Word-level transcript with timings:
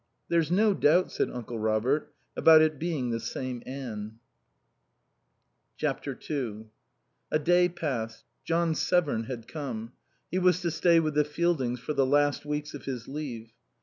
"There's 0.29 0.49
no 0.49 0.73
doubt," 0.73 1.11
said 1.11 1.29
Uncle 1.29 1.59
Robert, 1.59 2.11
"about 2.35 2.63
it 2.63 2.79
being 2.79 3.11
the 3.11 3.19
same 3.19 3.61
Anne." 3.67 4.17
ii 5.83 6.59
A 7.31 7.37
day 7.37 7.69
passed. 7.69 8.25
John 8.43 8.73
Severn 8.73 9.25
had 9.25 9.47
come. 9.47 9.91
He 10.31 10.39
was 10.39 10.59
to 10.61 10.71
stay 10.71 10.99
with 10.99 11.13
the 11.13 11.23
Fieldings 11.23 11.79
for 11.81 11.93
the 11.93 12.07
last 12.07 12.45
weeks 12.47 12.73
of 12.73 12.85
his 12.85 13.07
leave. 13.07 13.51